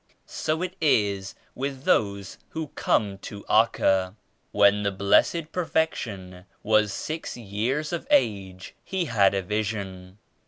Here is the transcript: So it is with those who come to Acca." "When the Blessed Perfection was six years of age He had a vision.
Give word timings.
So 0.25 0.63
it 0.63 0.75
is 0.81 1.35
with 1.53 1.83
those 1.83 2.39
who 2.49 2.69
come 2.69 3.19
to 3.19 3.43
Acca." 3.47 4.15
"When 4.51 4.81
the 4.81 4.91
Blessed 4.91 5.51
Perfection 5.51 6.45
was 6.63 6.91
six 6.91 7.37
years 7.37 7.93
of 7.93 8.07
age 8.09 8.73
He 8.83 9.05
had 9.05 9.35
a 9.35 9.43
vision. 9.43 10.17